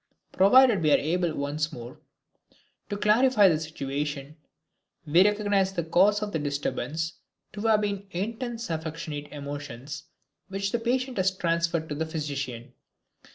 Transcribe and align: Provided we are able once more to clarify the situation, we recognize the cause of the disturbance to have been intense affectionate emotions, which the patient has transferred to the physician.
Provided 0.31 0.81
we 0.81 0.91
are 0.91 0.97
able 0.97 1.35
once 1.35 1.71
more 1.71 1.99
to 2.89 2.97
clarify 2.97 3.47
the 3.47 3.59
situation, 3.59 4.35
we 5.05 5.23
recognize 5.23 5.73
the 5.73 5.83
cause 5.83 6.23
of 6.23 6.31
the 6.31 6.39
disturbance 6.39 7.19
to 7.53 7.61
have 7.61 7.81
been 7.81 8.07
intense 8.09 8.71
affectionate 8.71 9.27
emotions, 9.31 10.05
which 10.47 10.71
the 10.71 10.79
patient 10.79 11.17
has 11.17 11.29
transferred 11.37 11.87
to 11.87 11.93
the 11.93 12.07
physician. 12.07 12.73